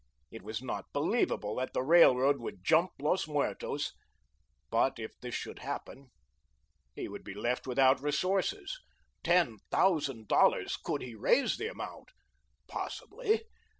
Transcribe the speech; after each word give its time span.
It 0.31 0.41
was 0.41 0.63
not 0.63 0.91
believable 0.93 1.57
that 1.57 1.73
the 1.73 1.83
Railroad 1.83 2.39
would 2.39 2.63
"jump" 2.63 2.89
Los 2.99 3.27
Muertos, 3.27 3.93
but 4.71 4.97
if 4.97 5.13
this 5.19 5.35
should 5.35 5.59
happen, 5.59 6.09
he 6.95 7.07
would 7.07 7.23
be 7.23 7.35
left 7.35 7.67
without 7.67 8.01
resources. 8.01 8.79
Ten 9.23 9.59
thousand 9.69 10.27
dollars! 10.27 10.75
Could 10.75 11.03
he 11.03 11.13
raise 11.13 11.57
the 11.57 11.67
amount? 11.67 12.09
Possibly. 12.67 13.43